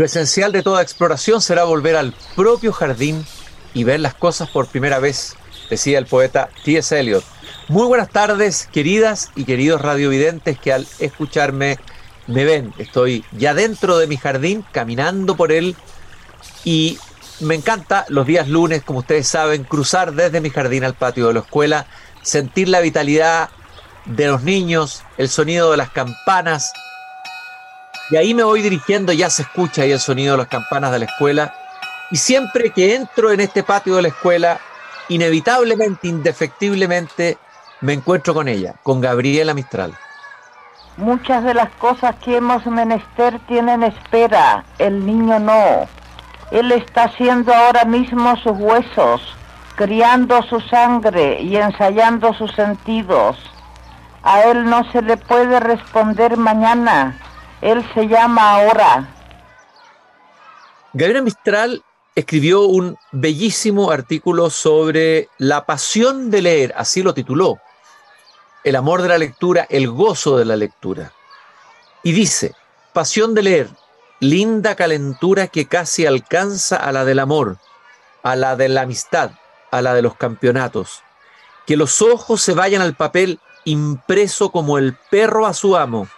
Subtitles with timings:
[0.00, 3.26] Lo esencial de toda exploración será volver al propio jardín
[3.74, 5.36] y ver las cosas por primera vez,
[5.68, 6.98] decía el poeta T.S.
[6.98, 7.22] Eliot.
[7.68, 11.78] Muy buenas tardes, queridas y queridos radiovidentes que al escucharme
[12.28, 12.72] me ven.
[12.78, 15.76] Estoy ya dentro de mi jardín, caminando por él
[16.64, 16.98] y
[17.40, 21.34] me encanta los días lunes, como ustedes saben, cruzar desde mi jardín al patio de
[21.34, 21.86] la escuela,
[22.22, 23.50] sentir la vitalidad
[24.06, 26.72] de los niños, el sonido de las campanas.
[28.10, 30.98] Y ahí me voy dirigiendo, ya se escucha ahí el sonido de las campanas de
[30.98, 31.54] la escuela.
[32.10, 34.58] Y siempre que entro en este patio de la escuela,
[35.08, 37.38] inevitablemente, indefectiblemente,
[37.80, 39.94] me encuentro con ella, con Gabriela Mistral.
[40.96, 45.88] Muchas de las cosas que hemos menester tienen espera, el niño no.
[46.50, 49.22] Él está haciendo ahora mismo sus huesos,
[49.76, 53.38] criando su sangre y ensayando sus sentidos.
[54.24, 57.16] A él no se le puede responder mañana,
[57.60, 59.08] él se llama ahora.
[60.92, 61.82] Gabriela Mistral
[62.14, 67.58] escribió un bellísimo artículo sobre la pasión de leer, así lo tituló,
[68.64, 71.12] el amor de la lectura, el gozo de la lectura.
[72.02, 72.54] Y dice,
[72.92, 73.70] pasión de leer,
[74.20, 77.58] linda calentura que casi alcanza a la del amor,
[78.22, 79.30] a la de la amistad,
[79.70, 81.02] a la de los campeonatos.
[81.66, 86.08] Que los ojos se vayan al papel impreso como el perro a su amo.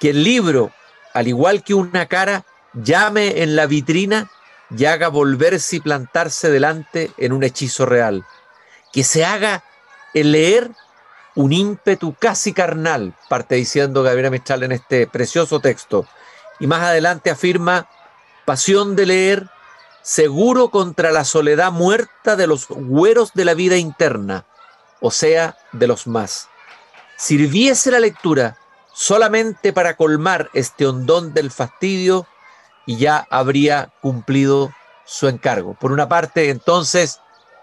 [0.00, 0.72] Que el libro,
[1.14, 4.30] al igual que una cara, llame en la vitrina
[4.76, 8.24] y haga volverse y plantarse delante en un hechizo real.
[8.92, 9.62] Que se haga
[10.14, 10.70] el leer
[11.34, 16.06] un ímpetu casi carnal, parte diciendo Gabriela Mistral en este precioso texto
[16.58, 17.88] y más adelante afirma,
[18.44, 19.48] pasión de leer,
[20.02, 24.44] seguro contra la soledad muerta de los güeros de la vida interna,
[25.00, 26.48] o sea, de los más.
[27.16, 28.58] Sirviese la lectura
[29.00, 32.26] solamente para colmar este hondón del fastidio
[32.84, 34.74] y ya habría cumplido
[35.06, 35.72] su encargo.
[35.72, 37.18] Por una parte, entonces,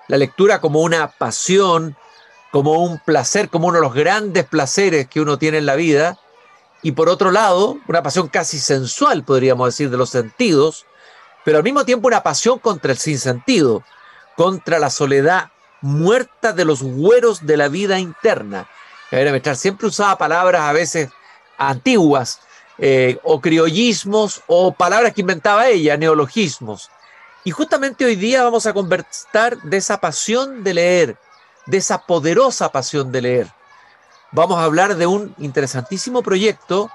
[0.08, 1.96] la lectura como una pasión,
[2.52, 6.18] como un placer, como uno de los grandes placeres que uno tiene en la vida,
[6.81, 10.88] y por otro lado, una pasión casi sensual, podríamos decir, de los sentidos,
[11.46, 13.84] pero al mismo tiempo una pasión contra el sinsentido,
[14.36, 18.68] contra la soledad muerta de los güeros de la vida interna.
[19.12, 21.09] Gabriela Mestral siempre usaba palabras a veces
[21.57, 22.40] antiguas,
[22.78, 26.90] eh, o criollismos, o palabras que inventaba ella, neologismos.
[27.44, 31.17] Y justamente hoy día vamos a conversar de esa pasión de leer,
[31.66, 33.57] de esa poderosa pasión de leer
[34.31, 36.90] vamos a hablar de un interesantísimo proyecto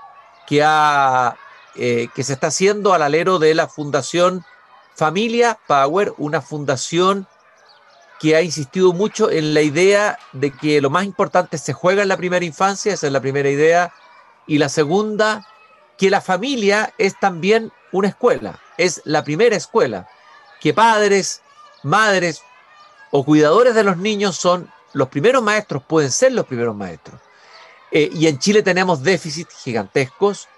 [0.46, 1.36] que, ha,
[1.76, 4.44] eh, que se está haciendo al alero de la Fundación
[4.94, 7.26] Familia Power, una fundación
[8.20, 12.08] que ha insistido mucho en la idea de que lo más importante se juega en
[12.08, 13.92] la primera infancia, esa es la primera idea,
[14.46, 15.46] y la segunda,
[15.96, 20.08] que la familia es también una escuela, es la primera escuela,
[20.60, 21.42] que padres,
[21.82, 22.42] madres
[23.10, 27.20] o cuidadores de los niños son los primeros maestros, pueden ser los primeros maestros.
[27.90, 30.48] Eh, y en Chile tenemos déficits gigantescos,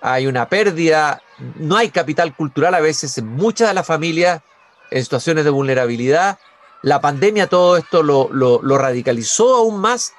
[0.00, 1.22] hay una pérdida,
[1.56, 4.42] no hay capital cultural a veces en muchas de las familias
[4.90, 6.38] en situaciones de vulnerabilidad.
[6.82, 10.14] La pandemia todo esto lo, radicalizó aún más.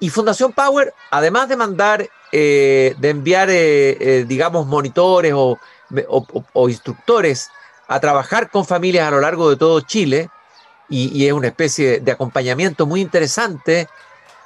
[0.00, 5.58] Y Fundación Power, además de mandar, eh, de enviar, eh, digamos, monitores o,
[6.68, 7.50] instructores
[7.86, 10.28] a trabajar con familias a lo largo de todo Chile,
[10.90, 13.88] y, y es una especie de acompañamiento muy interesante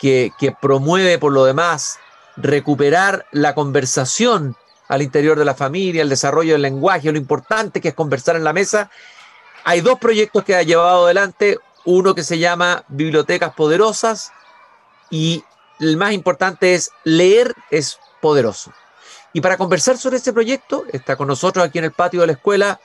[0.03, 2.01] que, promueve por lo demás
[2.37, 4.57] recuperar la conversación
[4.89, 8.43] al interior de la familia, el desarrollo del lenguaje, lo importante que es conversar en
[8.43, 8.91] la mesa.
[9.65, 14.33] Hay dos proyectos que ha llevado adelante, uno que se llama Bibliotecas Poderosas
[15.09, 15.45] y
[15.83, 18.73] el más importante es Leer es Poderoso.
[19.33, 22.33] Y para conversar sobre este proyecto está con nosotros aquí en el patio de la
[22.35, 22.81] escuela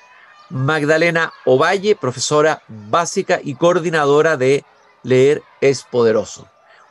[0.49, 4.63] Magdalena Ovalle, profesora básica y coordinadora de
[5.03, 6.47] Leer es Poderoso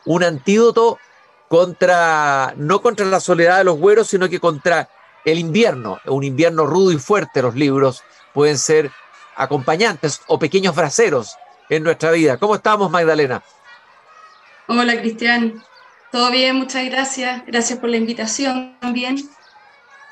[0.07, 0.97] un antídoto
[1.49, 4.89] contra, no contra la soledad de los güeros, sino que contra
[5.25, 7.41] el invierno, un invierno rudo y fuerte.
[7.41, 8.03] Los libros
[8.33, 8.91] pueden ser
[9.35, 11.35] acompañantes o pequeños braceros
[11.69, 12.37] en nuestra vida.
[12.37, 13.43] ¿Cómo estamos, Magdalena?
[14.67, 15.61] Hola, Cristian.
[16.11, 17.45] Todo bien, muchas gracias.
[17.45, 19.17] Gracias por la invitación también.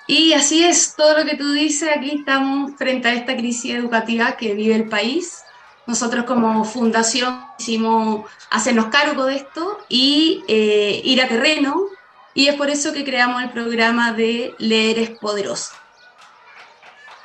[0.07, 4.37] Y así es, todo lo que tú dices, aquí estamos frente a esta crisis educativa
[4.37, 5.45] que vive el país
[5.87, 11.85] nosotros como fundación hicimos hacernos cargo de esto y eh, ir a terreno
[12.33, 15.73] y es por eso que creamos el programa de Leer es Poderoso.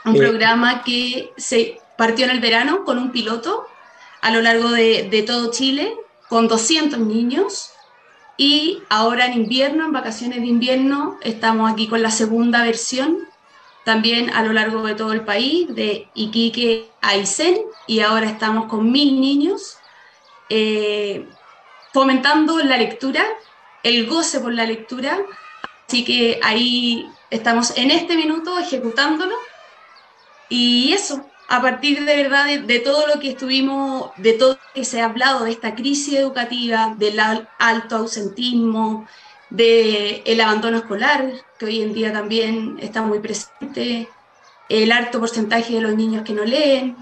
[0.04, 3.66] Un eh, programa que se partió en el verano con un piloto
[4.20, 5.94] a lo largo de, de todo Chile
[6.28, 7.70] con 200 niños
[8.40, 13.28] y ahora en invierno, en vacaciones de invierno, estamos aquí con la segunda versión
[13.84, 18.64] también a lo largo de todo el país, de Iquique a Aysén, y ahora estamos
[18.64, 19.76] con mil niños,
[20.48, 21.28] eh,
[21.92, 23.22] fomentando la lectura,
[23.82, 25.18] el goce por la lectura,
[25.86, 29.34] así que ahí estamos en este minuto ejecutándolo,
[30.48, 34.84] y eso, a partir de verdad de, todo lo que estuvimos, de todo lo que
[34.84, 37.18] se ha hablado de esta crisis educativa, del
[37.58, 39.08] alto ausentismo,
[39.50, 44.08] del el abandono escolar, que hoy en día también está muy presente,
[44.68, 46.96] el alto porcentaje de los niños que no leen.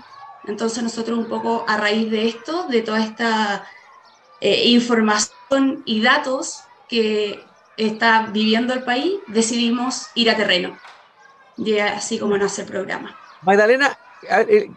[0.47, 3.67] Entonces nosotros un poco a raíz de esto, de toda esta
[4.41, 7.45] eh, información y datos que
[7.77, 10.79] está viviendo el país, decidimos ir a terreno.
[11.95, 13.15] Así como nace el programa.
[13.43, 13.99] Magdalena,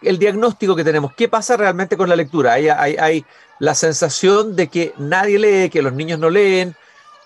[0.01, 2.53] el, diagnóstico que tenemos, ¿qué pasa realmente con la lectura?
[2.53, 3.25] Hay, hay,
[3.59, 6.75] la sensación de que nadie lee, que los niños no leen,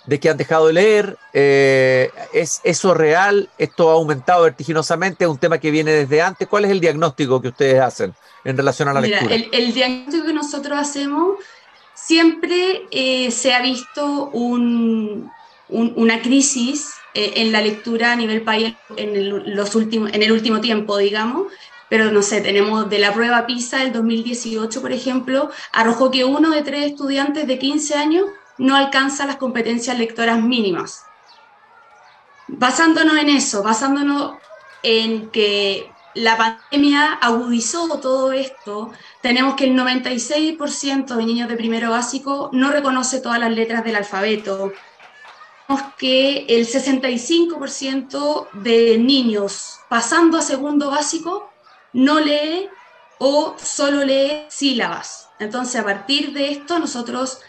[0.06, 1.18] de que han dejado de leer.
[1.34, 3.50] Eh, ¿Es eso real?
[3.58, 5.24] ¿Esto ha aumentado vertiginosamente?
[5.24, 6.48] ¿Es un tema que viene desde antes?
[6.48, 8.14] ¿Cuál es el diagnóstico que ustedes hacen
[8.44, 9.34] en relación a la lectura?
[9.34, 11.38] El, diagnóstico que nosotros hacemos
[11.94, 19.56] siempre eh, se ha visto una crisis eh, en la lectura a nivel país en
[19.56, 21.48] los últimos, en el último tiempo, digamos
[21.98, 26.50] pero no sé, tenemos de la prueba PISA del 2018, por ejemplo, arrojó que uno
[26.50, 28.26] de tres estudiantes de 15 años
[28.58, 31.06] no alcanza las competencias lectoras mínimas.
[32.50, 34.34] Basándonos en eso, basándonos
[34.84, 41.92] en que la pandemia agudizó todo esto, tenemos que el 96% de niños de primero
[41.92, 44.74] básico no reconoce todas las letras del alfabeto,
[45.66, 51.55] tenemos que el 65% de niños pasando a segundo básico
[51.96, 52.70] no lee
[53.20, 55.30] o solo lee sílabas.
[55.40, 57.40] Entonces, a partir de esto, nosotros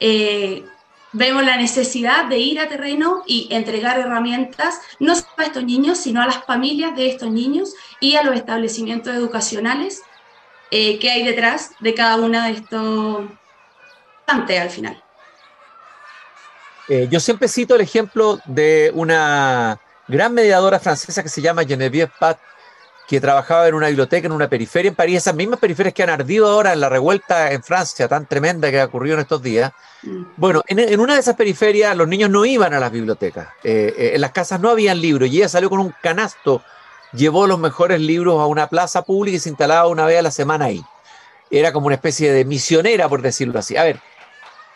[0.00, 0.64] eh,
[1.12, 5.98] vemos la necesidad de ir a terreno y entregar herramientas, no solo a estos niños,
[5.98, 10.02] sino a las familias de estos niños y a los establecimientos educacionales
[10.70, 13.26] eh, que hay detrás de cada una de estos
[14.26, 15.02] antes al final.
[16.88, 22.10] Eh, yo siempre cito el ejemplo de una gran mediadora francesa que se llama Geneviève
[22.18, 22.38] Pat,
[23.10, 26.10] que trabajaba en una biblioteca en una periferia en París, esas mismas periferias que han
[26.10, 29.72] ardido ahora en la revuelta en Francia tan tremenda que ha ocurrido en estos días.
[30.04, 30.26] Mm.
[30.36, 34.10] Bueno, en, una de esas periferias los niños no iban a las bibliotecas, eh, eh,
[34.14, 36.62] en las casas no habían libros y ella salió con un canasto,
[37.12, 40.30] llevó los mejores libros a una plaza pública y se instalaba una vez a la
[40.30, 40.84] semana ahí.
[41.50, 43.76] Era como una especie de misionera, por decirlo así.
[43.76, 43.98] A ver,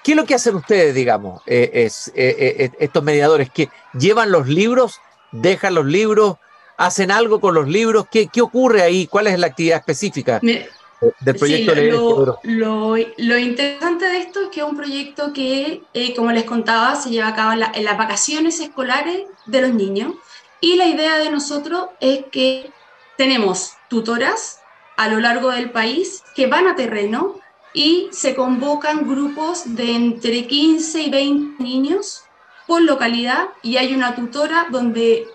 [0.03, 3.49] ¿qué es lo que hacen ustedes, digamos, eh, es, estos mediadores?
[3.51, 4.99] que llevan los libros,
[5.31, 6.39] dejan los libros,
[6.76, 8.06] hacen algo con los libros?
[8.11, 9.06] ¿Qué, qué ocurre ahí?
[9.06, 12.38] ¿Cuál es la actividad específica del proyecto?
[12.43, 16.97] lo, lo, interesante de esto es que es un proyecto que, eh, como les contaba,
[16.97, 20.15] se lleva a cabo en, las vacaciones escolares de los niños.
[20.61, 22.71] Y la idea de nosotros es que
[23.17, 24.61] tenemos tutoras
[24.97, 27.37] a lo largo del país que van a terreno
[27.73, 32.23] y se convocan grupos de entre 15 y 20 niños
[32.67, 35.26] por localidad y hay una tutora donde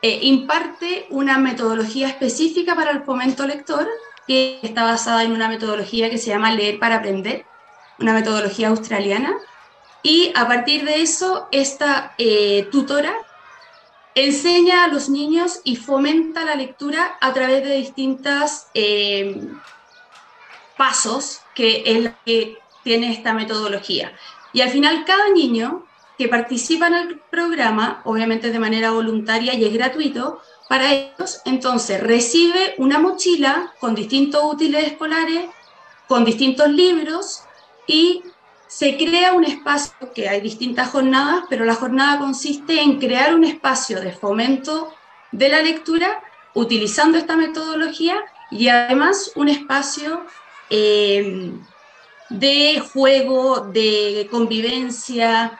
[0.00, 3.88] eh, imparte una metodología específica para el fomento lector
[4.28, 7.44] que está basada en una metodología que se llama Leer para Aprender,
[7.98, 9.36] una metodología australiana.
[10.02, 13.12] Y a partir de eso, esta eh, tutora
[14.14, 19.48] enseña a los niños y fomenta la lectura a través de distintos eh,
[20.76, 22.14] pasos que
[22.84, 24.12] tiene esta metodología.
[24.52, 25.87] Y al final cada niño
[26.18, 32.74] que participan el programa, obviamente de manera voluntaria y es gratuito, para ellos entonces recibe
[32.78, 35.48] una mochila con distintos útiles escolares,
[36.08, 37.44] con distintos libros
[37.86, 38.24] y
[38.66, 43.44] se crea un espacio, que hay distintas jornadas, pero la jornada consiste en crear un
[43.44, 44.92] espacio de fomento
[45.30, 46.20] de la lectura
[46.52, 48.16] utilizando esta metodología
[48.50, 50.26] y además un espacio
[50.68, 51.52] eh,
[52.28, 55.58] de juego, de convivencia,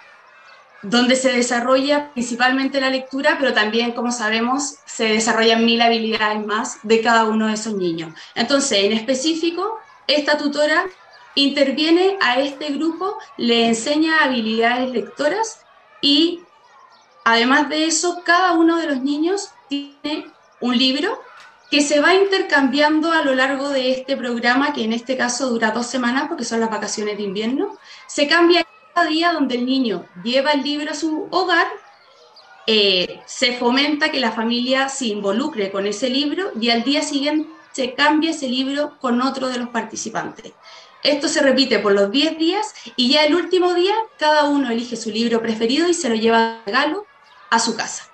[0.83, 6.79] donde se desarrolla principalmente la lectura, pero también, como sabemos, se desarrollan mil habilidades más
[6.83, 8.15] de cada uno de esos niños.
[8.35, 10.85] Entonces, en específico, esta tutora
[11.35, 15.61] interviene a este grupo, le enseña habilidades lectoras
[16.01, 16.43] y,
[17.25, 20.31] además de eso, cada uno de los niños tiene
[20.61, 21.21] un libro
[21.71, 25.71] que se va intercambiando a lo largo de este programa, que en este caso dura
[25.73, 27.77] dos semanas porque son las vacaciones de invierno.
[28.07, 28.67] Se cambia
[29.05, 31.67] día donde el niño lleva el libro a su hogar,
[32.67, 37.49] eh, se fomenta que la familia se involucre con ese libro y al día siguiente
[37.73, 40.53] se cambia ese libro con otro de los participantes.
[41.03, 44.97] Esto se repite por los 10 días y ya el último día cada uno elige
[44.97, 47.07] su libro preferido y se lo lleva de regalo
[47.51, 48.05] a su casa.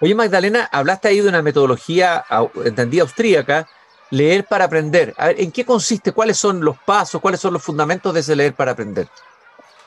[0.00, 2.24] Oye, Magdalena, hablaste ahí de una metodología,
[2.64, 3.68] entendida austríaca,
[4.10, 5.14] leer para aprender.
[5.16, 6.10] A ver, ¿en qué consiste?
[6.10, 7.20] ¿Cuáles son los pasos?
[7.20, 9.08] ¿Cuáles son los fundamentos de ese leer para aprender?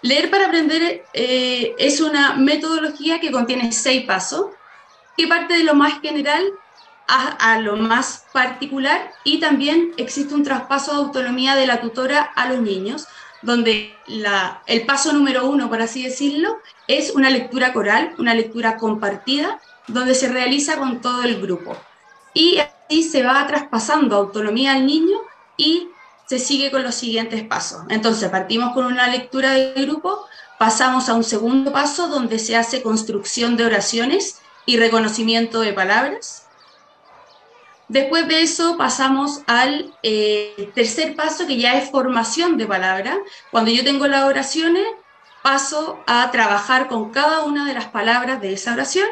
[0.05, 4.51] Leer para aprender eh, es una metodología que contiene seis pasos,
[5.17, 6.43] que parte de lo más general
[7.07, 12.47] a, lo más particular y también existe un traspaso de autonomía de la tutora a
[12.50, 13.07] los niños,
[13.41, 13.95] donde
[14.67, 20.13] el paso número uno, por así decirlo, es una lectura coral, una lectura compartida, donde
[20.13, 21.75] se realiza con todo el grupo.
[22.35, 25.17] Y así se va traspasando autonomía al niño
[25.57, 25.89] y
[26.25, 27.82] se sigue con los siguientes pasos.
[27.89, 30.25] Entonces, partimos con una lectura de grupo,
[30.58, 36.46] pasamos a un segundo paso donde se hace construcción de oraciones y reconocimiento de palabras.
[37.88, 43.17] Después de eso pasamos al eh, tercer paso, que ya es formación de palabra.
[43.51, 44.86] Cuando yo tengo las oraciones,
[45.44, 49.08] paso a trabajar con cada una de las palabras de esa oración.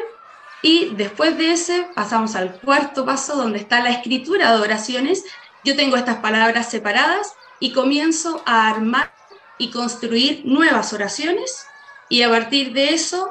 [0.62, 5.24] Y después de ese pasamos al cuarto paso, donde está la escritura de oraciones.
[5.64, 9.12] Yo tengo estas palabras separadas y comienzo a armar
[9.58, 11.66] y construir nuevas oraciones.
[12.08, 13.30] Y a partir de eso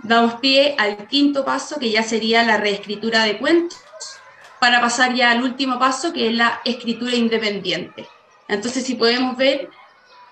[0.00, 3.78] damos pie al quinto paso, que ya sería la reescritura de cuentos
[4.58, 8.08] para pasar ya al último paso, que es la escritura independiente.
[8.48, 9.70] Entonces, si podemos ver,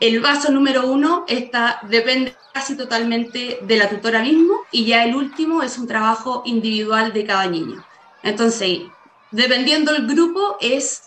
[0.00, 5.14] el paso número uno está, depende casi totalmente de la tutora mismo y ya el
[5.14, 7.84] último es un trabajo individual de cada niño.
[8.22, 8.80] Entonces,
[9.34, 11.02] dependiendo del grupo, es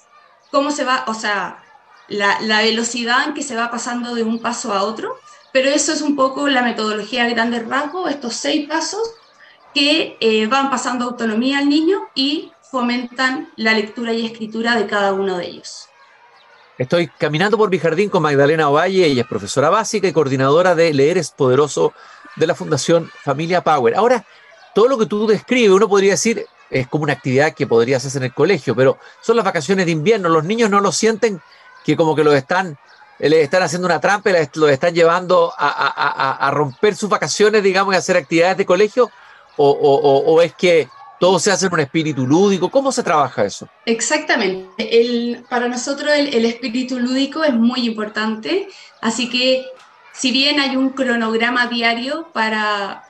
[0.52, 1.64] cómo se va, o sea,
[2.10, 5.16] la, velocidad en que se va pasando de un paso a otro,
[5.54, 9.14] pero eso es un poco la metodología de grandes rasgos, estos seis pasos
[9.74, 15.14] que eh, van pasando autonomía al niño y fomentan la lectura y escritura de cada
[15.14, 15.88] uno de ellos.
[16.78, 20.94] Estoy caminando por mi jardín con Magdalena Ovalle, ella es profesora básica y coordinadora de
[20.94, 21.94] Leer es Poderoso
[22.36, 23.96] de la Fundación Familia Power.
[23.96, 24.26] Ahora,
[24.76, 28.22] todo lo que tú describes, uno podría decir, es como una actividad que podrías hacer
[28.22, 31.42] en el colegio, pero son las vacaciones de invierno, los niños no lo sienten
[31.88, 32.78] que como que los están,
[33.18, 38.18] les están haciendo una trampa, los están llevando a, romper sus vacaciones, digamos, y hacer
[38.18, 39.10] actividades de colegio,
[39.56, 42.70] o, es que todo se hace en un espíritu lúdico.
[42.70, 43.70] ¿Cómo se trabaja eso?
[43.86, 45.44] Exactamente.
[45.50, 48.68] Para nosotros el, espíritu lúdico es muy importante,
[49.02, 49.66] así que
[50.12, 53.07] si bien hay un cronograma diario para,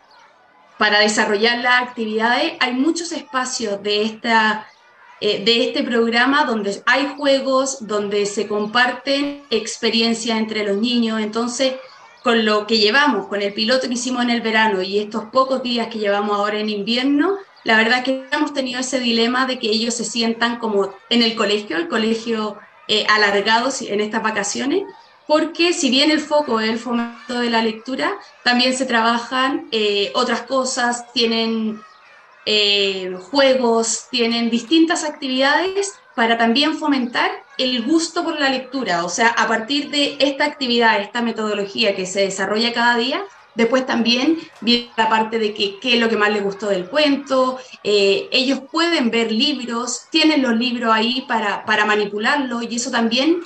[0.78, 4.68] para desarrollar las actividades, hay muchos espacios de, esta,
[5.22, 11.20] eh, de este programa donde hay juegos, donde se comparten experiencias entre los niños.
[11.20, 11.74] Entonces,
[12.24, 15.64] con lo que llevamos, con el piloto que hicimos en el verano y estos pocos
[15.64, 19.70] días que llevamos ahora en invierno, la verdad que hemos tenido ese dilema de que
[19.70, 22.58] ellos se sientan como en el colegio, el colegio
[22.88, 24.84] eh, alargado en estas vacaciones,
[25.28, 30.12] porque si bien el foco es el fomento de la lectura, también se trabajan eh,
[30.16, 31.82] otras cosas, tienen
[32.46, 39.04] eh, juegos, tienen distintas actividades para también fomentar el gusto por la lectura.
[39.04, 43.24] O sea, a partir de esta actividad, esta metodología que se desarrolla cada día,
[43.58, 46.88] Después también viene la parte de que, qué es lo que más les gustó del
[46.88, 47.58] cuento.
[47.84, 53.40] Eh, ellos pueden ver libros, tienen los libros ahí para, para manipularlos y eso también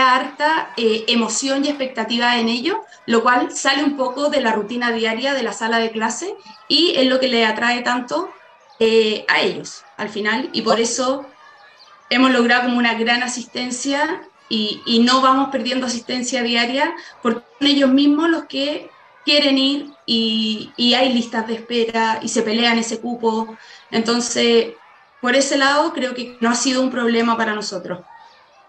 [0.00, 4.92] harta eh, emoción y expectativa en ellos, lo cual sale un poco de la rutina
[4.92, 6.34] diaria de la sala de clase
[6.68, 8.30] y es lo que le atrae tanto
[8.78, 11.26] eh, a ellos al final y por eso
[12.10, 17.68] hemos logrado como una gran asistencia y, y, no vamos perdiendo asistencia diaria porque son
[17.68, 18.90] ellos mismos los que
[19.24, 23.56] quieren ir y, hay listas de espera y se pelean ese cupo.
[23.90, 24.74] Entonces,
[25.20, 28.00] por ese lado, creo que no ha sido un problema para nosotros.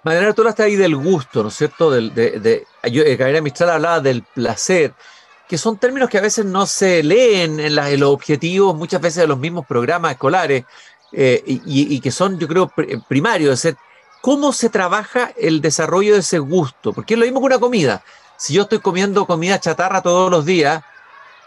[0.04, 1.90] Madera, tú hablaste ahí del gusto, ¿no es cierto?
[1.90, 4.94] Del, de, de, yo, eh, Mistral hablaba del placer,
[5.48, 9.28] que son términos que a veces no se leen en, los objetivos, muchas veces de
[9.28, 10.66] los mismos programas escolares,
[11.12, 12.72] eh, y, y, que son, yo creo,
[13.08, 13.54] primarios.
[13.54, 13.78] Es decir,
[14.22, 16.92] ¿cómo se trabaja el desarrollo de ese gusto?
[16.92, 18.04] Porque es lo mismo que una comida
[18.44, 20.84] si yo estoy comiendo comida chatarra todos los días,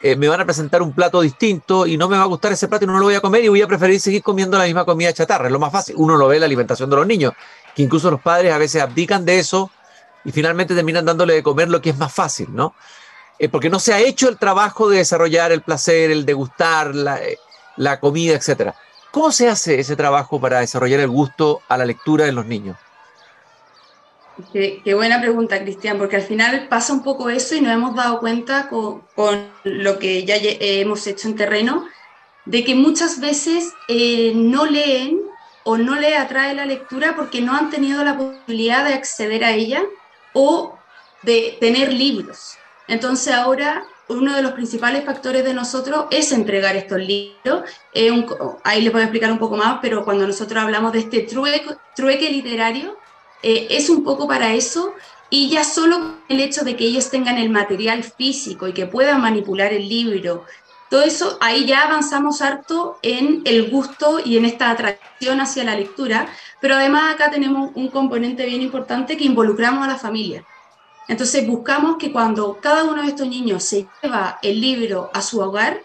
[0.02, 2.68] eh, me van a presentar un plato distinto y no me va a gustar ese
[2.68, 4.84] plato y no lo voy a comer y voy a preferir seguir comiendo la misma
[4.84, 5.46] comida chatarra.
[5.46, 5.94] Es lo más fácil.
[5.98, 7.32] Uno lo ve en la alimentación de los niños,
[7.74, 9.70] que incluso los padres a veces abdican de eso
[10.24, 12.74] y finalmente terminan dándole de comer lo que es más fácil, ¿no?
[13.38, 17.22] Eh, porque no se ha hecho el trabajo de desarrollar el placer, el degustar la,
[17.22, 17.38] eh,
[17.76, 18.72] la comida, etc.
[19.10, 22.76] ¿Cómo se hace ese trabajo para desarrollar el gusto a la lectura en los niños?
[24.52, 28.20] Qué, buena pregunta, Cristian, porque al final pasa un poco eso y nos hemos dado
[28.20, 29.02] cuenta con,
[29.64, 31.86] lo que ya hemos hecho en terreno,
[32.44, 35.20] de que muchas veces eh, no leen
[35.64, 39.52] o no le atrae la lectura porque no han tenido la posibilidad de acceder a
[39.52, 39.82] ella
[40.32, 40.78] o
[41.22, 42.56] de tener libros.
[42.88, 47.64] Entonces ahora uno de los principales factores de nosotros es entregar estos libros.
[48.62, 52.30] ahí les voy a explicar un poco más, pero cuando nosotros hablamos de este trueque,
[52.30, 52.96] literario,
[53.42, 54.94] eh, es un poco para eso.
[55.28, 59.20] Y ya solo el hecho de que ellos tengan el material físico y que puedan
[59.20, 60.44] manipular el libro,
[60.88, 65.74] todo eso, ahí ya avanzamos harto en el gusto y en esta atracción hacia la
[65.74, 66.28] lectura,
[66.60, 70.44] pero además acá tenemos un componente bien importante que involucramos a la familia.
[71.08, 75.40] Entonces buscamos que cuando cada uno de estos niños se lleva el libro a su
[75.40, 75.82] hogar,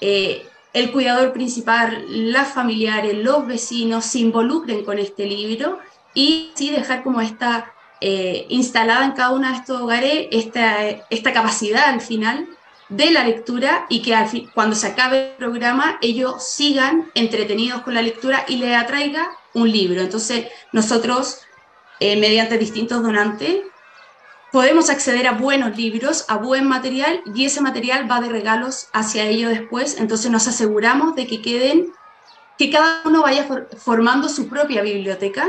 [0.00, 5.78] eh, el cuidador principal, las familiares, los vecinos se involucren con este libro
[6.14, 11.32] y así dejar como esta eh, instalada en cada uno de estos hogares esta, esta
[11.32, 12.48] capacidad al final
[12.88, 18.02] de la lectura y que cuando se acabe el programa ellos sigan entretenidos con la
[18.02, 20.00] lectura y les atraiga un libro.
[20.00, 21.40] Entonces nosotros,
[22.00, 23.60] eh, mediante distintos donantes,
[24.50, 29.24] podemos acceder a buenos libros, a buen material y ese material va de regalos hacia
[29.24, 29.98] ellos después.
[29.98, 31.92] Entonces nos aseguramos de que queden,
[32.58, 33.46] que cada uno vaya
[33.78, 35.46] formando su propia biblioteca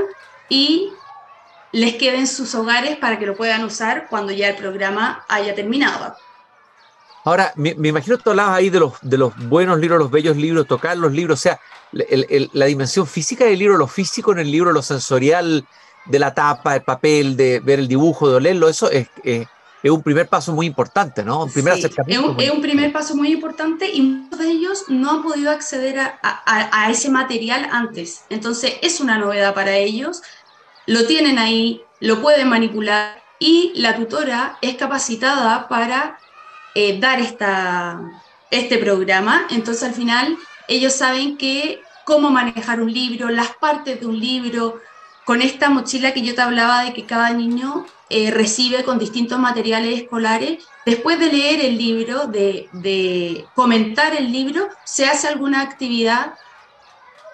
[0.52, 0.92] y
[1.72, 6.14] les queden sus hogares para que lo puedan usar cuando ya el programa haya terminado.
[7.24, 10.36] Ahora, me, imagino que tú hablabas ahí de los, de los buenos libros, los bellos
[10.36, 11.60] libros, tocar los libros, o sea,
[11.92, 15.66] la dimensión física del libro, lo físico en el libro, lo sensorial
[16.06, 19.08] de la tapa, el papel, de ver el dibujo, de olerlo, eso es,
[19.84, 21.44] es un primer paso muy importante, ¿no?
[21.44, 22.36] Un primer acercamiento.
[22.38, 26.20] Es un, primer paso muy importante y muchos de ellos no han podido acceder a,
[26.22, 28.26] a, ese material antes.
[28.30, 30.22] Entonces, es una novedad para ellos,
[30.86, 36.20] lo tienen ahí, lo pueden manipular y la tutora es capacitada para
[36.76, 38.00] eh, dar esta,
[38.50, 39.48] este programa.
[39.50, 44.80] Entonces al final ellos saben que cómo manejar un libro, las partes de un libro,
[45.26, 49.40] con esta mochila que yo te hablaba de que cada niño eh, recibe con distintos
[49.40, 50.64] materiales escolares.
[50.86, 56.34] Después de leer el libro, de, de comentar el libro, se hace alguna actividad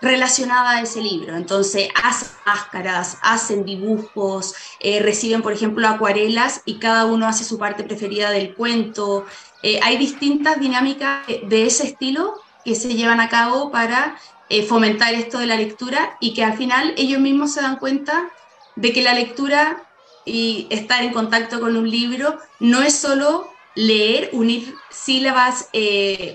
[0.01, 1.35] relacionada a ese libro.
[1.35, 7.57] Entonces, hacen máscaras, hacen dibujos, eh, reciben, por ejemplo, acuarelas y cada uno hace su
[7.57, 9.25] parte preferida del cuento.
[9.63, 14.17] Eh, hay distintas dinámicas de ese estilo que se llevan a cabo para
[14.49, 18.29] eh, fomentar esto de la lectura y que al final ellos mismos se dan cuenta
[18.75, 19.83] de que la lectura
[20.25, 25.69] y estar en contacto con un libro no es solo leer, unir sílabas,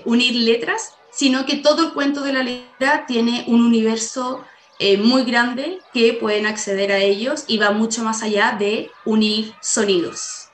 [0.05, 4.43] unir letras, sino que todo el cuento de la lectura tiene un universo
[4.79, 9.53] eh, muy grande que pueden acceder a ellos y va mucho más allá de unir
[9.61, 10.49] sonidos.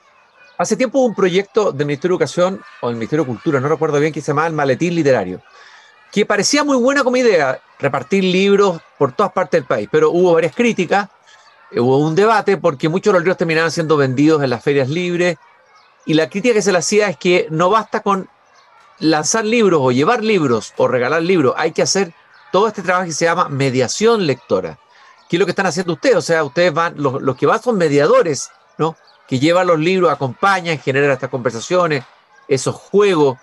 [0.58, 3.68] Hace tiempo hubo un proyecto del Ministerio de Educación o del Ministerio de Cultura, no
[3.68, 5.40] recuerdo bien, que se llamaba el Maletín Literario,
[6.12, 10.34] que parecía muy buena como idea, repartir libros por todas partes del país, pero hubo
[10.34, 11.08] varias críticas,
[11.72, 15.38] hubo un debate porque muchos de los libros terminaban siendo vendidos en las ferias libres
[16.04, 18.28] y la crítica que se le hacía es que no basta con
[19.00, 22.12] lanzar libros o llevar libros o regalar libros, hay que hacer
[22.52, 24.78] todo este trabajo que se llama mediación lectora.
[25.28, 26.16] ¿Qué es lo que están haciendo ustedes?
[26.16, 28.96] O sea, ustedes van, los, que van son mediadores, ¿no?
[29.28, 32.04] Que llevan los libros, acompañan, generan estas conversaciones,
[32.48, 33.38] esos juegos.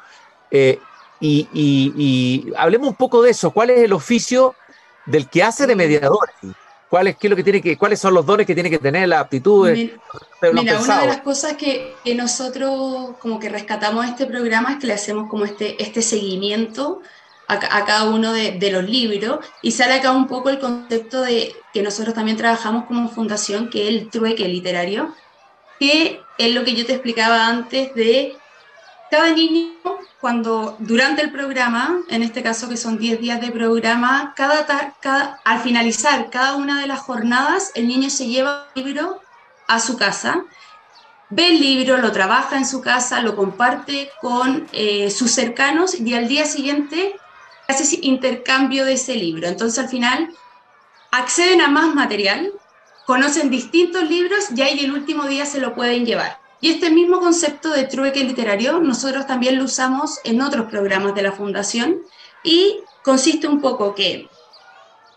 [0.52, 0.80] Eh,
[1.20, 3.52] y, y, hablemos un poco de eso.
[3.52, 4.54] ¿Cuál es el oficio
[5.06, 6.30] del que hace de mediador?
[6.90, 9.10] ¿Cuál es, qué lo que tiene que, ¿Cuáles son los dones que tiene que tener,
[9.10, 9.92] las aptitudes?
[10.54, 14.80] Mira, una de las cosas que, que, nosotros como que rescatamos de este programa es
[14.80, 17.02] que le hacemos como este, este seguimiento
[17.48, 21.22] a, a cada uno de, de, los libros y sale acá un poco el concepto
[21.22, 25.14] de que nosotros también trabajamos como fundación, que es el trueque literario,
[25.80, 28.38] que es lo que yo te explicaba antes de
[29.10, 29.72] cada niño,
[30.20, 34.96] cuando durante el programa, en este caso que son 10 días de programa, cada,
[35.44, 39.22] al finalizar cada una de las jornadas, el niño se lleva el libro
[39.68, 40.44] a su casa,
[41.30, 46.14] ve el libro, lo trabaja en su casa, lo comparte con eh, sus cercanos y
[46.14, 47.16] al día siguiente
[47.68, 49.48] hace intercambio de ese libro.
[49.48, 50.30] Entonces al final
[51.12, 52.52] acceden a más material,
[53.06, 56.47] conocen distintos libros y ahí el último día se lo pueden llevar.
[56.60, 61.22] Y este mismo concepto de trueque literario nosotros también lo usamos en otros programas de
[61.22, 62.02] la Fundación
[62.44, 64.28] y consiste un poco que,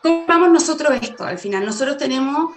[0.03, 1.25] ¿cómo nosotros esto?
[1.25, 2.55] Al final nosotros tenemos,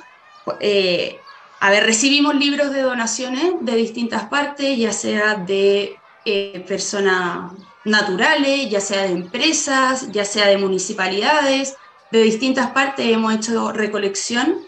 [0.59, 1.19] eh,
[1.59, 7.51] a ver, recibimos libros de donaciones de distintas partes, ya sea de eh, personas
[7.85, 11.75] naturales, ya sea de empresas, ya sea de municipalidades,
[12.11, 14.59] de distintas partes hemos hecho recolección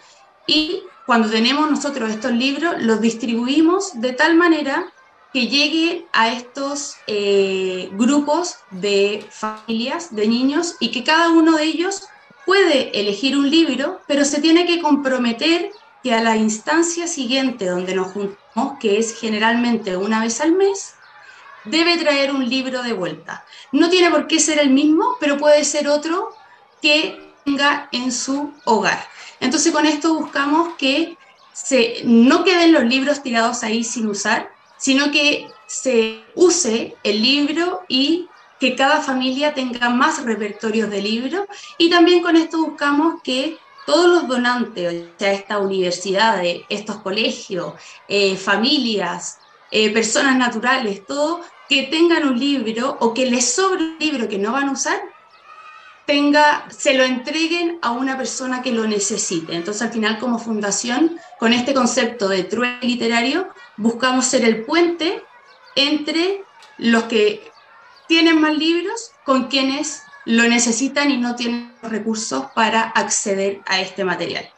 [0.46, 4.92] y cuando tenemos nosotros estos libros, los distribuimos de tal manera
[5.32, 11.64] que llegue a estos eh, grupos de familias, de niños, y que cada uno de
[11.64, 12.08] ellos
[12.44, 15.70] puede elegir un libro, pero se tiene que comprometer
[16.02, 20.94] que a la instancia siguiente donde nos juntamos, que es generalmente una vez al mes,
[21.64, 23.44] debe traer un libro de vuelta.
[23.72, 26.32] No tiene por qué ser el mismo, pero puede ser otro
[26.80, 29.06] que tenga en su hogar.
[29.40, 31.16] Entonces con esto buscamos que
[32.04, 38.28] no queden los libros tirados ahí sin usar, sino que se use el libro y
[38.60, 41.46] que cada familia tenga más repertorios de libros.
[41.78, 47.74] Y también con esto buscamos que todos los donantes, o sea, esta universidad, estos colegios,
[48.08, 49.38] eh, familias,
[49.70, 54.38] eh, personas naturales, todo, que tengan un libro o que les sobre un libro que
[54.38, 55.00] no van a usar,
[56.06, 59.54] tenga, se lo entreguen a una persona que lo necesite.
[59.54, 65.22] Entonces, al final, como fundación, con este concepto de trueno literario, buscamos ser el puente
[65.74, 66.44] entre
[66.78, 67.50] los que
[68.06, 74.04] tienen más libros con quienes lo necesitan y no tienen recursos para acceder a este
[74.04, 74.48] material.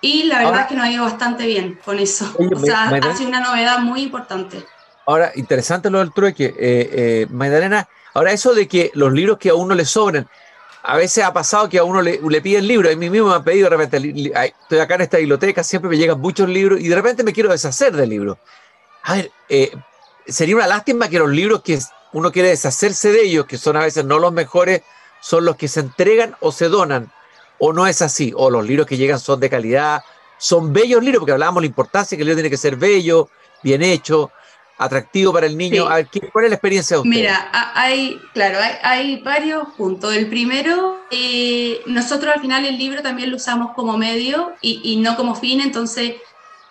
[0.00, 2.34] Y la verdad es que nos ha ido bastante bien con eso.
[2.38, 4.64] o sea, ha sido una novedad muy importante.
[5.06, 6.46] Ahora, interesante lo del trueque.
[6.46, 10.28] Eh, eh, Magdalena, ahora eso de que los libros que a uno le sobran,
[10.82, 12.92] a veces ha pasado que a uno le, le piden libros.
[12.92, 15.96] A mí mismo me han pedido de repente, estoy acá en esta biblioteca, siempre me
[15.96, 18.38] llegan muchos libros y de repente me quiero deshacer del libro.
[19.04, 19.72] A ver, eh,
[20.26, 21.78] sería una lástima que los libros que
[22.12, 24.82] uno quiere deshacerse de ellos, que son a veces no los mejores,
[25.20, 27.12] son los que se entregan o se donan.
[27.58, 28.32] O no es así.
[28.36, 30.02] O los libros que llegan son de calidad,
[30.36, 33.28] son bellos libros, porque hablábamos de la importancia que el libro tiene que ser bello,
[33.62, 34.32] bien hecho
[34.84, 35.86] atractivo para el niño.
[36.32, 37.10] ¿Cuál es la experiencia de usted?
[37.10, 40.14] Mira, hay, claro, hay, varios puntos.
[40.14, 45.16] El primero, eh, nosotros al final el libro también lo usamos como medio y, no
[45.16, 46.14] como fin, entonces,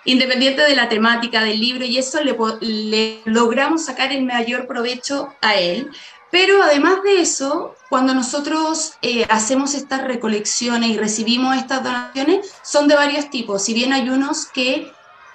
[0.05, 5.55] independiente de la temática del libro y eso, le, logramos sacar el mayor provecho a
[5.55, 5.89] él.
[6.31, 12.87] Pero además de eso, cuando nosotros eh, hacemos estas recolecciones y recibimos estas donaciones, son
[12.87, 13.63] de varios tipos.
[13.63, 14.93] Si bien hay unos que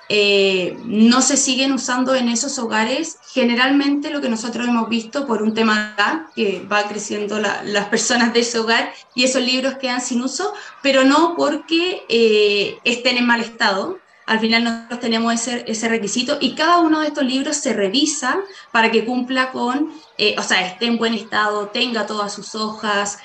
[0.09, 3.19] eh, no se siguen usando en esos hogares.
[3.33, 8.41] Generalmente lo que nosotros hemos visto por un tema que va creciendo las personas de
[8.41, 13.41] ese hogar y esos libros quedan sin uso, pero no porque eh, estén en mal
[13.41, 13.99] estado.
[14.27, 18.39] Al final nosotros tenemos ese, ese, requisito y cada uno de estos libros se revisa
[18.73, 23.19] para que cumpla con, eh, o sea, esté en buen estado, tenga todas sus hojas,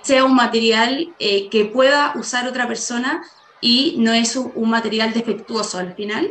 [0.00, 3.22] sea un material que pueda usar otra persona
[3.60, 6.30] y no es un, material defectuoso al final.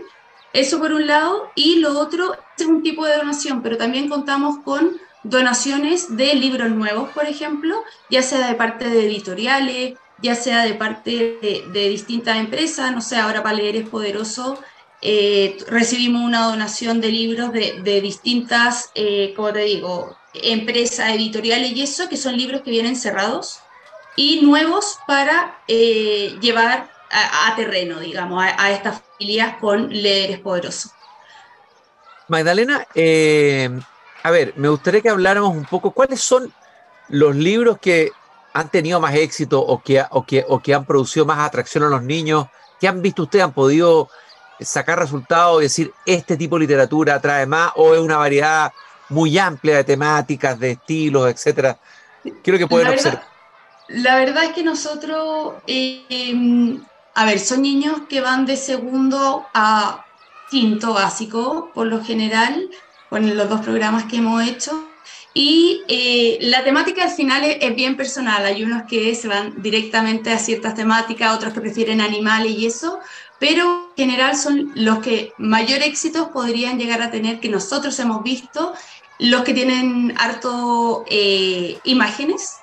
[0.53, 1.51] Eso por un lado.
[1.55, 6.69] Y lo otro es un tipo de donación, pero también contamos con donaciones de libros
[6.69, 12.37] nuevos, por ejemplo, ya sea de parte de editoriales, ya sea de parte de, distintas
[12.37, 14.59] empresas, no sé, ahora para leer es poderoso,
[15.01, 21.81] eh, recibimos una donación de libros de, distintas, eh, como te digo, empresas editoriales y
[21.81, 23.59] eso, que son libros que vienen cerrados
[24.15, 30.91] y nuevos para eh, llevar a, terreno, digamos, a, estas familias con leeres poderosos.
[32.27, 33.69] Magdalena, eh,
[34.23, 36.51] a ver, me gustaría que habláramos un poco cuáles son
[37.09, 38.11] los libros que
[38.53, 41.89] han tenido más éxito o que, o que, o que han producido más atracción a
[41.89, 42.47] los niños.
[42.79, 43.45] ¿Qué han visto ustedes?
[43.45, 44.09] ¿Han podido
[44.59, 48.73] sacar resultados y decir este tipo de literatura atrae más o es una variedad
[49.09, 51.77] muy amplia de temáticas, de estilos, etcétera?
[52.43, 53.23] Quiero que puedan observar.
[53.89, 56.79] La verdad es que nosotros eh,
[57.17, 60.06] a ver, son niños que van de segundo a
[60.51, 62.69] quinto básico, por lo general,
[63.10, 64.88] con los dos programas que hemos hecho.
[65.34, 68.45] Y eh, la temática al final es, bien personal.
[68.45, 72.99] Hay unos que se van directamente a ciertas temáticas, otros que prefieren animales y eso,
[73.39, 78.21] pero en general son los que mayor éxito podrían llegar a tener que nosotros hemos
[78.21, 78.75] visto,
[79.17, 82.58] los que tienen harto eh, imágenes.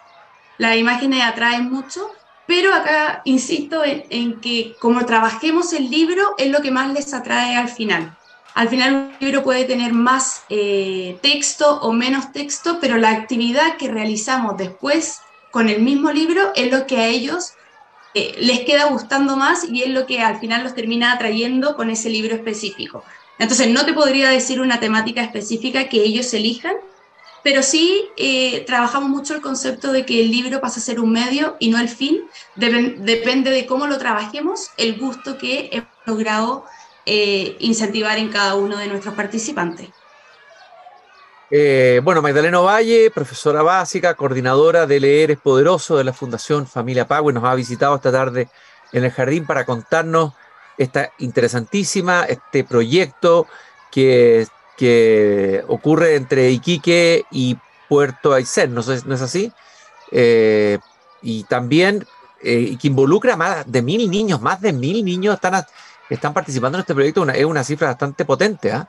[0.59, 2.09] Las imágenes atraen mucho
[2.47, 7.57] pero acá insisto en, que como trabajemos el libro es lo que más les atrae
[7.57, 8.17] al final.
[8.55, 13.77] Al final un libro puede tener más eh, texto o menos texto, pero la actividad
[13.77, 17.55] que realizamos después con el mismo libro es lo que a ellos
[18.15, 21.91] eh, les queda gustando más y es lo que al final los termina atrayendo con
[21.91, 23.05] ese libro específico.
[23.39, 26.77] Entonces no te podría decir una temática específica que ellos elijan,
[27.45, 31.13] pero sí eh, trabajamos mucho el concepto de que el libro pasa a ser un
[31.13, 32.23] medio y no el fin.
[32.57, 36.65] depende de cómo lo trabajemos, el gusto que hemos logrado
[37.05, 39.91] eh, incentivar en cada uno de nuestros participantes.
[41.51, 47.07] Eh, bueno, Magdalena Valle, profesora básica, coordinadora de Leer es Poderoso de la Fundación Familia
[47.07, 48.49] Pago, nos ha visitado esta tarde
[48.91, 50.33] en el jardín para contarnos
[50.79, 53.47] esta interesantísima, este proyecto
[53.93, 54.47] que
[54.77, 57.57] que ocurre entre Iquique y
[57.89, 59.53] Puerto Aysén, ¿no, es, no es así?
[60.11, 60.79] Eh,
[61.23, 62.07] y también
[62.43, 65.65] eh, que involucra más de mil niños, más de mil niños están,
[66.11, 68.73] están participando en este proyecto, es una cifra bastante potente.
[68.73, 68.89] ¿ah?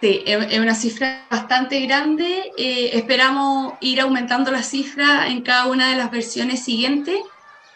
[0.00, 2.52] Sí, es una cifra bastante grande.
[2.56, 7.20] Eh, esperamos ir aumentando la cifra en cada una de las versiones siguientes.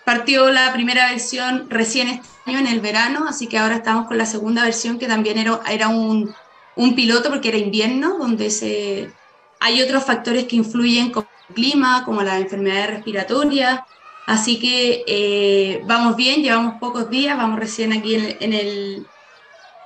[0.07, 4.17] Partió la primera versión recién este año en el verano, así que ahora estamos con
[4.17, 9.11] la segunda versión que también era, un piloto porque era invierno, donde se,
[9.59, 13.81] hay otros factores que influyen como el clima, como las enfermedades respiratorias.
[14.29, 19.09] Así que eh, vamos bien, llevamos pocos días, vamos recién aquí en, el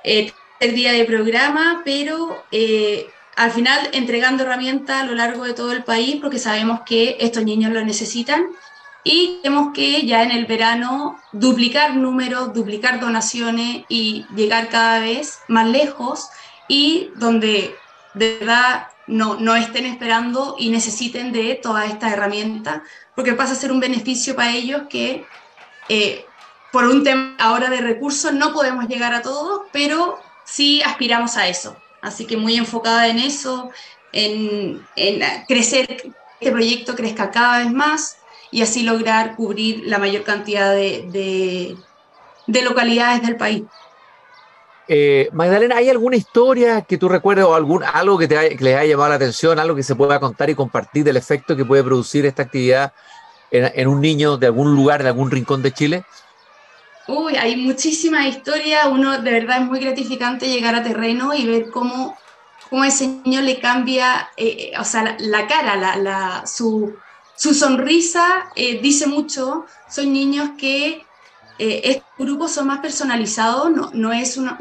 [0.03, 3.07] eh, tercer día de programa, pero eh,
[3.37, 7.43] al final entregando herramientas a lo largo de todo el país porque sabemos que estos
[7.43, 8.45] niños lo necesitan
[9.03, 15.39] y tenemos que ya en el verano duplicar números, duplicar donaciones y llegar cada vez
[15.47, 16.29] más lejos
[16.67, 17.75] y donde
[18.13, 22.81] de verdad no, no estén esperando y necesiten de todas estas herramientas,
[23.15, 25.25] porque pasa a ser un beneficio para ellos que
[25.89, 26.25] eh,
[26.71, 31.47] por un tema ahora de recursos no podemos llegar a todos, pero sí aspiramos a
[31.47, 31.75] eso.
[32.01, 33.71] Así que muy enfocada en eso,
[34.13, 38.17] en, en crecer, que este proyecto crezca cada vez más
[38.51, 41.77] y así lograr cubrir la mayor cantidad de, de,
[42.47, 43.63] de localidades del país.
[44.87, 48.75] Eh, Magdalena, ¿hay alguna historia que tú recuerdes o algún, algo que, te haya, les
[48.75, 51.81] haya llamado la atención, algo que se pueda contar y compartir del efecto que puede
[51.81, 52.91] producir esta actividad
[53.51, 56.03] en, un niño de algún lugar, de algún rincón de Chile?
[57.07, 58.87] Uy, hay muchísimas historias.
[58.87, 62.17] Uno de verdad es muy gratificante llegar a terreno y ver cómo,
[62.69, 66.95] cómo ese niño le cambia, eh, o sea, la, cara, la, su,
[67.41, 69.65] su, sonrisa eh, dice mucho.
[69.89, 71.05] Son niños que
[71.57, 74.59] eh, estos grupos son más personalizados, no, es una,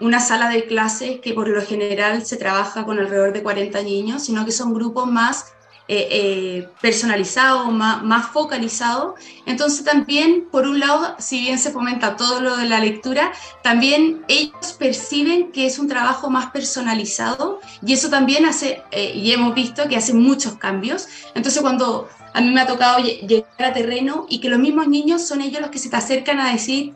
[0.00, 4.22] una, sala de clases que por lo general se trabaja con alrededor de 40 niños,
[4.22, 5.52] sino que son grupos más
[5.90, 9.14] eh, eh, personalizado, más, focalizado.
[9.46, 14.22] Entonces también, por un lado, si bien se fomenta todo lo de la lectura, también
[14.28, 19.54] ellos perciben que es un trabajo más personalizado y eso también hace, eh, y hemos
[19.54, 21.08] visto que hace muchos cambios.
[21.34, 25.26] Entonces cuando a mí me ha tocado llegar a terreno y que los mismos niños
[25.26, 26.92] son ellos los que se te acercan a decir,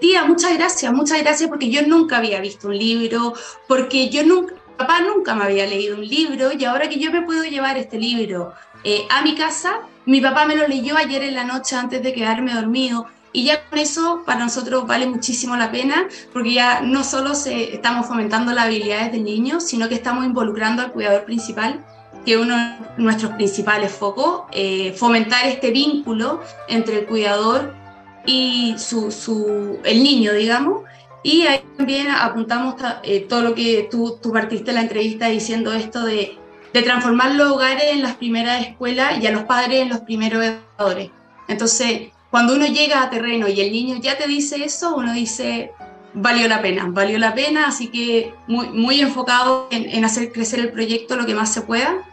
[0.00, 3.34] tía, muchas gracias, muchas gracias porque yo nunca había visto un libro,
[3.68, 7.22] porque yo nunca, papá nunca me había leído un libro y ahora que yo me
[7.22, 8.52] puedo llevar este libro
[8.84, 12.12] eh, a mi casa, mi papá me lo leyó ayer en la noche antes de
[12.12, 13.06] quedarme dormido.
[13.32, 17.74] Y ya con eso para nosotros vale muchísimo la pena, porque ya no solo se,
[17.74, 21.84] estamos fomentando las habilidades del niño, sino que estamos involucrando al cuidador principal,
[22.24, 27.72] que uno de nuestros principales focos, eh, fomentar este vínculo entre el cuidador
[28.26, 30.82] y su, su, el niño, digamos,
[31.22, 35.72] y ahí también apuntamos eh, todo lo que tú, tú partiste en la entrevista diciendo
[35.72, 36.38] esto de,
[36.72, 40.42] de, transformar los hogares en las primeras escuelas y a los padres en los primeros
[40.42, 41.10] educadores.
[41.48, 45.72] Entonces, cuando uno llega a terreno y el niño ya te dice eso, uno dice,
[46.14, 50.60] valió la pena, valió la pena, así que muy, muy enfocado en, en hacer crecer
[50.60, 52.06] el proyecto lo que más se pueda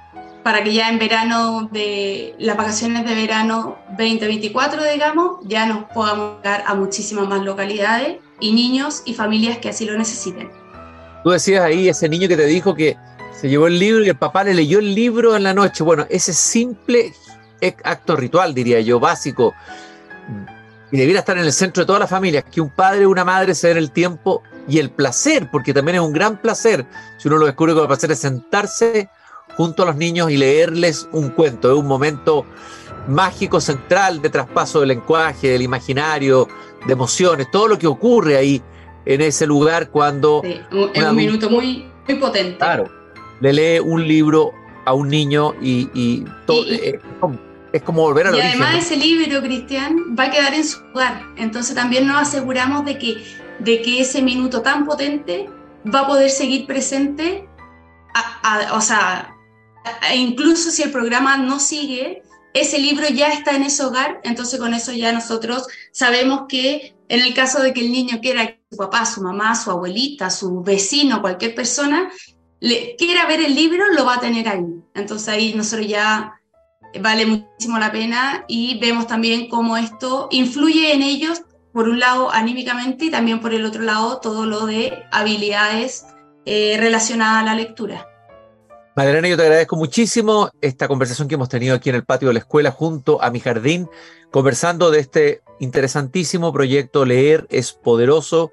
[0.44, 6.38] para que ya en verano de las vacaciones de verano 2024, digamos, ya nos podamos
[6.38, 10.50] llegar a muchísimas más localidades y niños y familias que así lo necesiten.
[11.24, 12.98] Tú decías ahí ese niño que te dijo que
[13.40, 15.84] se llevó el libro y el papá le leyó el libro en la noche.
[15.84, 17.14] Bueno, ese simple
[17.84, 19.54] acto ritual, diría yo, básico,
[20.92, 23.26] y debiera estar en el centro de todas las familias, que un padre o una
[23.26, 26.86] madre se den el tiempo y el placer, porque también es un gran placer,
[27.18, 29.10] si uno lo descubre como placer, es sentarse
[29.56, 31.72] junto a los niños y leerles un cuento.
[31.72, 32.46] Es un momento
[33.08, 36.48] mágico central de traspaso del lenguaje, del imaginario,
[36.86, 38.62] de emociones, todo lo que ocurre ahí
[39.06, 40.42] en ese lugar cuando...
[40.44, 42.58] es un minuto muy, muy potente.
[42.58, 42.90] Claro,
[43.40, 44.54] le lee un libro
[44.86, 47.00] a un niño y, todo, eh,
[47.74, 51.24] es, como, volver a Y además ese libro, Cristian, va a quedar en su lugar.
[51.38, 53.24] Entonces también nos aseguramos de que,
[53.60, 55.50] de que ese minuto tan potente
[55.94, 57.48] va a poder seguir presente,
[58.74, 59.36] o sea,
[60.16, 62.24] incluso si el programa no sigue,
[62.60, 67.22] ese libro ya está en ese hogar, entonces con eso ya nosotros sabemos que en
[67.22, 70.62] el caso de que el niño quiera que su papá, su mamá, su abuelita, su
[70.62, 72.12] vecino, cualquier persona,
[72.60, 74.66] le, quiera ver el libro, lo va a tener ahí.
[74.94, 76.34] Entonces ahí nosotros ya
[77.02, 82.32] vale muchísimo la pena y vemos también cómo esto influye en ellos, por un lado
[82.32, 86.06] anímicamente y también por el otro lado todo lo de habilidades
[86.46, 88.08] eh, relacionadas a la lectura.
[88.98, 92.34] Madalena, yo te agradezco muchísimo esta conversación que hemos tenido aquí en el patio de
[92.34, 93.88] la escuela junto a mi jardín,
[94.32, 98.52] conversando de este interesantísimo proyecto Leer es Poderoso,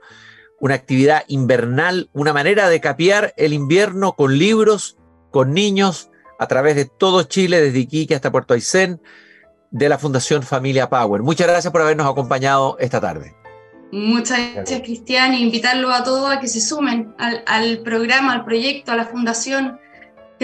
[0.61, 4.99] una actividad invernal, una manera de capear el invierno con libros,
[5.31, 9.01] con niños, a través de todo Chile, desde Iquique hasta Puerto Aysén,
[9.71, 11.23] de la Fundación Familia Power.
[11.23, 13.35] Muchas gracias por habernos acompañado esta tarde.
[13.93, 18.45] Muchas gracias, Cristian, y invitarlo a todos a que se sumen al, al, programa, al
[18.45, 19.81] proyecto, a la fundación,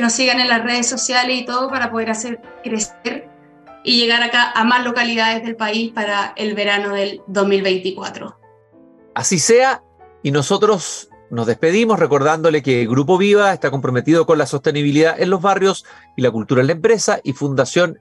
[0.01, 3.29] que nos sigan en las redes sociales y todo para poder hacer crecer
[3.85, 8.35] y llegar acá a más localidades del país para el verano del 2024.
[9.15, 9.83] Así sea,
[10.23, 15.43] y nosotros nos despedimos recordándole que Grupo Viva está comprometido con la sostenibilidad en los
[15.43, 15.85] barrios
[16.17, 17.99] y la cultura en la empresa y Fundación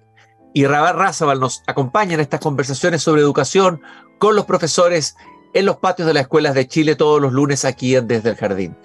[0.53, 3.81] y Rabat Razabal nos acompañan en estas conversaciones sobre educación
[4.19, 5.17] con los profesores
[5.53, 8.37] en los patios de las escuelas de Chile todos los lunes aquí en Desde el
[8.37, 8.77] Jardín.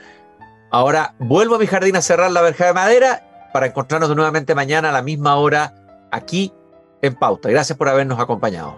[0.74, 4.88] Ahora vuelvo a mi jardín a cerrar la verja de madera para encontrarnos nuevamente mañana
[4.88, 5.72] a la misma hora
[6.10, 6.52] aquí
[7.00, 7.48] en Pauta.
[7.48, 8.76] Gracias por habernos acompañado.